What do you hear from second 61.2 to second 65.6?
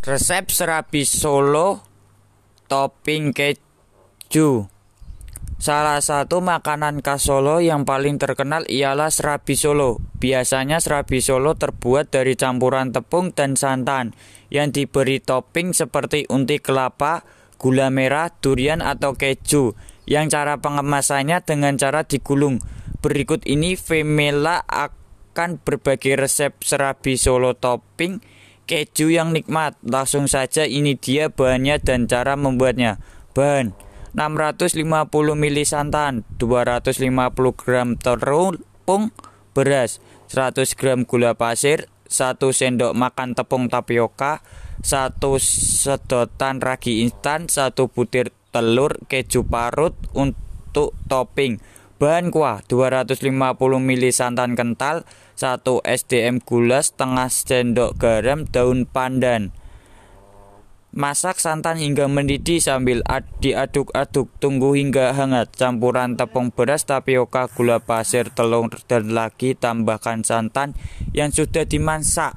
santan hingga mendidih sambil diaduk-aduk. Tunggu hingga hangat.